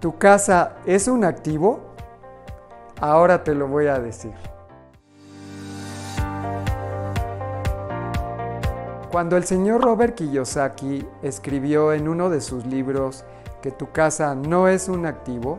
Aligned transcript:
¿Tu 0.00 0.16
casa 0.16 0.76
es 0.86 1.08
un 1.08 1.24
activo? 1.24 1.80
Ahora 3.00 3.42
te 3.42 3.52
lo 3.52 3.66
voy 3.66 3.88
a 3.88 3.98
decir. 3.98 4.32
Cuando 9.10 9.36
el 9.36 9.42
señor 9.42 9.82
Robert 9.82 10.14
Kiyosaki 10.14 11.04
escribió 11.22 11.92
en 11.92 12.06
uno 12.06 12.30
de 12.30 12.40
sus 12.40 12.64
libros 12.64 13.24
que 13.60 13.72
tu 13.72 13.90
casa 13.90 14.36
no 14.36 14.68
es 14.68 14.88
un 14.88 15.04
activo, 15.04 15.58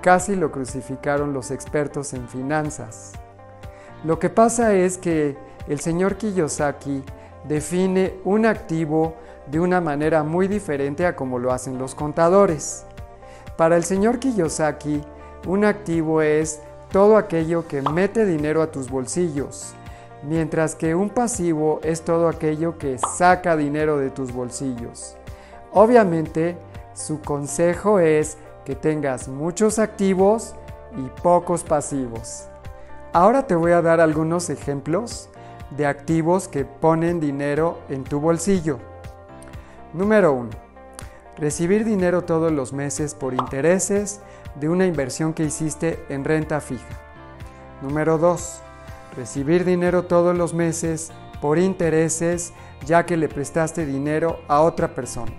casi 0.00 0.36
lo 0.36 0.50
crucificaron 0.50 1.34
los 1.34 1.50
expertos 1.50 2.14
en 2.14 2.28
finanzas. 2.28 3.12
Lo 4.04 4.18
que 4.18 4.30
pasa 4.30 4.72
es 4.72 4.96
que 4.96 5.36
el 5.68 5.80
señor 5.80 6.16
Kiyosaki 6.16 7.04
define 7.46 8.14
un 8.24 8.46
activo 8.46 9.16
de 9.50 9.60
una 9.60 9.82
manera 9.82 10.22
muy 10.22 10.48
diferente 10.48 11.04
a 11.04 11.14
como 11.14 11.38
lo 11.38 11.52
hacen 11.52 11.76
los 11.76 11.94
contadores. 11.94 12.86
Para 13.56 13.76
el 13.76 13.84
señor 13.84 14.18
Kiyosaki, 14.18 15.00
un 15.46 15.64
activo 15.64 16.20
es 16.20 16.60
todo 16.92 17.16
aquello 17.16 17.66
que 17.66 17.80
mete 17.80 18.26
dinero 18.26 18.60
a 18.60 18.70
tus 18.70 18.90
bolsillos, 18.90 19.72
mientras 20.22 20.74
que 20.74 20.94
un 20.94 21.08
pasivo 21.08 21.80
es 21.82 22.02
todo 22.02 22.28
aquello 22.28 22.76
que 22.76 22.98
saca 22.98 23.56
dinero 23.56 23.96
de 23.96 24.10
tus 24.10 24.32
bolsillos. 24.32 25.16
Obviamente, 25.72 26.58
su 26.92 27.22
consejo 27.22 27.98
es 27.98 28.36
que 28.66 28.74
tengas 28.74 29.26
muchos 29.28 29.78
activos 29.78 30.54
y 30.94 31.08
pocos 31.22 31.64
pasivos. 31.64 32.48
Ahora 33.14 33.46
te 33.46 33.54
voy 33.54 33.72
a 33.72 33.80
dar 33.80 34.00
algunos 34.00 34.50
ejemplos 34.50 35.30
de 35.70 35.86
activos 35.86 36.46
que 36.48 36.66
ponen 36.66 37.20
dinero 37.20 37.78
en 37.88 38.04
tu 38.04 38.20
bolsillo. 38.20 38.78
Número 39.94 40.34
1 40.34 40.65
recibir 41.38 41.84
dinero 41.84 42.24
todos 42.24 42.50
los 42.50 42.72
meses 42.72 43.14
por 43.14 43.34
intereses 43.34 44.20
de 44.54 44.68
una 44.68 44.86
inversión 44.86 45.34
que 45.34 45.44
hiciste 45.44 46.04
en 46.08 46.24
renta 46.24 46.60
fija. 46.60 46.84
Número 47.82 48.18
2. 48.18 48.62
Recibir 49.16 49.64
dinero 49.64 50.04
todos 50.04 50.36
los 50.36 50.54
meses 50.54 51.12
por 51.40 51.58
intereses 51.58 52.52
ya 52.86 53.04
que 53.04 53.16
le 53.16 53.28
prestaste 53.28 53.84
dinero 53.84 54.40
a 54.48 54.62
otra 54.62 54.94
persona. 54.94 55.32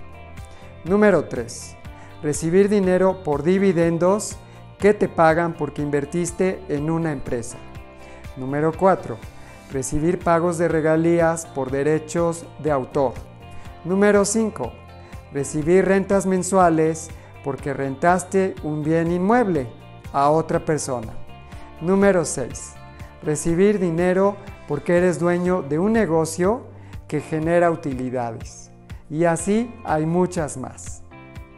Número 0.84 1.26
3. 1.26 1.76
Recibir 2.22 2.70
dinero 2.70 3.24
por 3.24 3.44
dividendos 3.44 4.38
que 4.80 4.94
te 4.94 5.10
pagan 5.10 5.54
porque 5.54 5.82
invertiste 5.82 6.64
en 6.70 6.92
una 6.92 7.12
empresa. 7.12 7.58
Número 8.36 8.72
4. 8.72 9.18
Recibir 9.72 10.20
pagos 10.20 10.60
de 10.60 10.68
regalías 10.68 11.48
por 11.48 11.72
derechos 11.72 12.46
de 12.60 12.72
autor. 12.72 13.14
Número 13.84 14.24
5 14.24 14.87
recibir 15.34 15.86
rentas 15.86 16.26
mensuales 16.26 17.10
porque 17.44 17.74
rentaste 17.74 18.56
un 18.64 18.84
bien 18.84 19.12
inmueble 19.12 19.68
a 20.14 20.30
otra 20.30 20.64
persona. 20.66 21.14
Número 21.82 22.26
6. 22.26 22.74
Recibir 23.24 23.80
dinero 23.80 24.36
porque 24.68 24.98
eres 24.98 25.20
dueño 25.20 25.62
de 25.62 25.80
un 25.80 25.94
negocio 25.94 26.66
que 27.08 27.22
genera 27.22 27.72
utilidades. 27.72 28.72
Y 29.10 29.24
así 29.24 29.74
hay 29.86 30.06
muchas 30.06 30.58
más. 30.58 31.04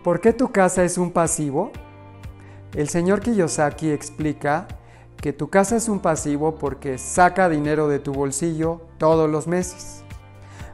¿Por 0.04 0.22
qué 0.22 0.34
tu 0.34 0.52
casa 0.52 0.84
es 0.84 0.98
un 0.98 1.12
pasivo? 1.12 1.72
El 2.74 2.88
señor 2.88 3.22
Kiyosaki 3.22 3.92
explica 3.92 4.68
que 5.18 5.34
tu 5.34 5.50
casa 5.50 5.76
es 5.76 5.90
un 5.90 6.00
pasivo 6.00 6.56
porque 6.56 6.98
saca 6.98 7.50
dinero 7.50 7.88
de 7.88 8.00
tu 8.00 8.14
bolsillo 8.14 8.82
todos 8.98 9.30
los 9.30 9.48
meses. 9.48 10.04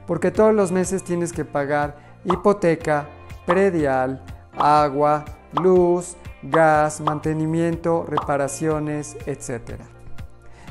Porque 0.05 0.29
todos 0.29 0.53
los 0.53 0.71
meses 0.71 1.03
tienes 1.03 1.31
que 1.31 1.45
pagar 1.45 2.04
hipoteca, 2.25 3.07
predial, 3.45 4.21
agua, 4.57 5.23
luz, 5.53 6.15
gas, 6.41 7.01
mantenimiento, 7.01 8.05
reparaciones, 8.07 9.15
etc. 9.25 9.79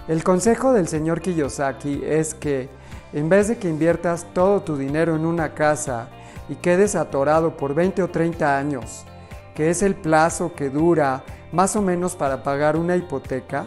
El 0.09 0.23
consejo 0.23 0.73
del 0.73 0.89
señor 0.89 1.21
Kiyosaki 1.21 2.03
es 2.05 2.35
que 2.35 2.69
en 3.13 3.29
vez 3.29 3.49
de 3.49 3.57
que 3.59 3.69
inviertas 3.69 4.27
todo 4.35 4.63
tu 4.63 4.77
dinero 4.77 5.15
en 5.15 5.25
una 5.25 5.55
casa 5.55 6.09
y 6.49 6.57
quedes 6.57 6.95
atorado 6.95 7.57
por 7.57 7.75
20 7.75 8.03
o 8.03 8.09
30 8.09 8.59
años, 8.59 9.05
que 9.55 9.71
es 9.71 9.83
el 9.83 9.95
plazo 9.95 10.53
que 10.55 10.69
dura 10.69 11.23
más 11.53 11.77
o 11.77 11.83
menos 11.83 12.17
para 12.17 12.43
pagar 12.43 12.77
una 12.77 12.97
hipoteca, 12.97 13.67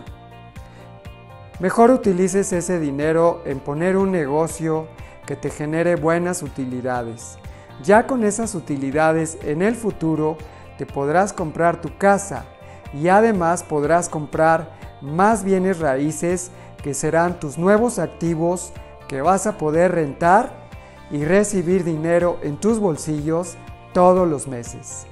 mejor 1.59 1.91
utilices 1.91 2.51
ese 2.51 2.79
dinero 2.79 3.41
en 3.45 3.59
poner 3.59 3.95
un 3.95 4.11
negocio 4.11 4.87
que 5.25 5.37
te 5.37 5.49
genere 5.49 5.95
buenas 5.95 6.43
utilidades 6.43 7.39
ya 7.83 8.07
con 8.07 8.23
esas 8.23 8.55
utilidades 8.55 9.38
en 9.43 9.61
el 9.61 9.75
futuro 9.75 10.38
te 10.77 10.85
podrás 10.85 11.33
comprar 11.33 11.81
tu 11.81 11.97
casa 11.97 12.45
y 12.93 13.07
además 13.07 13.63
podrás 13.63 14.09
comprar 14.09 14.71
más 15.01 15.43
bienes 15.43 15.79
raíces 15.79 16.51
que 16.81 16.93
serán 16.93 17.39
tus 17.39 17.57
nuevos 17.57 17.99
activos 17.99 18.71
que 19.07 19.21
vas 19.21 19.47
a 19.47 19.57
poder 19.57 19.93
rentar 19.93 20.67
y 21.11 21.23
recibir 21.23 21.83
dinero 21.83 22.38
en 22.43 22.57
tus 22.57 22.79
bolsillos 22.79 23.55
todos 23.94 24.27
los 24.27 24.47
meses. 24.47 25.07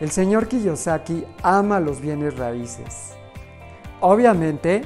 El 0.00 0.10
señor 0.10 0.48
Kiyosaki 0.48 1.24
ama 1.42 1.80
los 1.80 2.00
bienes 2.00 2.36
raíces. 2.36 3.12
Obviamente, 4.00 4.82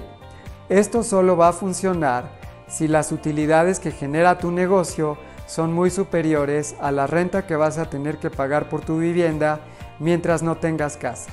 esto 0.69 1.03
solo 1.03 1.37
va 1.37 1.49
a 1.49 1.53
funcionar 1.53 2.39
si 2.69 2.89
las 2.89 3.11
utilidades 3.11 3.81
que 3.81 3.91
genera 3.91 4.39
tu 4.39 4.51
negocio 4.51 5.17
son 5.49 5.73
muy 5.73 5.89
superiores 5.91 6.77
a 6.79 6.93
la 6.93 7.07
renta 7.07 7.47
que 7.47 7.57
vas 7.57 7.79
a 7.79 7.89
tener 7.89 8.19
que 8.19 8.29
pagar 8.29 8.69
por 8.69 8.83
tu 8.83 8.99
vivienda 8.99 9.61
mientras 9.99 10.43
no 10.43 10.59
tengas 10.59 10.99
casa. 10.99 11.31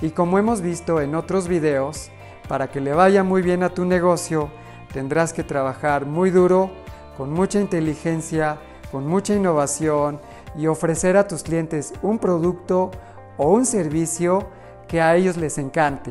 Y 0.00 0.10
como 0.10 0.38
hemos 0.38 0.62
visto 0.62 1.02
en 1.02 1.14
otros 1.14 1.46
videos, 1.46 2.10
para 2.48 2.70
que 2.70 2.80
le 2.80 2.94
vaya 2.94 3.22
muy 3.22 3.42
bien 3.42 3.62
a 3.62 3.68
tu 3.68 3.84
negocio, 3.84 4.48
tendrás 4.94 5.34
que 5.34 5.44
trabajar 5.44 6.06
muy 6.06 6.30
duro, 6.30 6.70
con 7.18 7.30
mucha 7.30 7.60
inteligencia, 7.60 8.56
con 8.90 9.06
mucha 9.06 9.34
innovación 9.34 10.18
y 10.56 10.66
ofrecer 10.66 11.18
a 11.18 11.28
tus 11.28 11.42
clientes 11.42 11.92
un 12.00 12.18
producto 12.18 12.90
o 13.36 13.50
un 13.50 13.66
servicio 13.66 14.48
que 14.88 15.02
a 15.02 15.14
ellos 15.14 15.36
les 15.36 15.58
encante. 15.58 16.10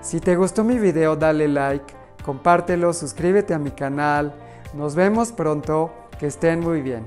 Si 0.00 0.20
te 0.20 0.36
gustó 0.36 0.62
mi 0.62 0.78
video, 0.78 1.16
dale 1.16 1.48
like, 1.48 1.92
compártelo, 2.24 2.92
suscríbete 2.92 3.54
a 3.54 3.58
mi 3.58 3.72
canal, 3.72 4.32
nos 4.74 4.94
vemos 4.94 5.32
pronto, 5.32 5.92
que 6.18 6.26
estén 6.26 6.60
muy 6.60 6.82
bien. 6.82 7.06